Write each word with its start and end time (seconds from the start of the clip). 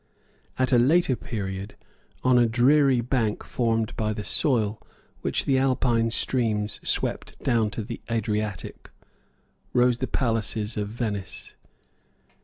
At 0.57 0.71
a 0.71 0.79
later 0.79 1.15
period, 1.15 1.75
on 2.23 2.39
a 2.39 2.47
dreary 2.47 3.01
bank 3.01 3.43
formed 3.43 3.95
by 3.95 4.13
the 4.13 4.23
soil 4.23 4.81
which 5.21 5.45
the 5.45 5.59
Alpine 5.59 6.09
streams 6.09 6.79
swept 6.81 7.37
down 7.43 7.69
to 7.69 7.83
the 7.83 8.01
Adriatic, 8.09 8.89
rose 9.73 9.99
the 9.99 10.07
palaces 10.07 10.75
of 10.75 10.87
Venice. 10.89 11.55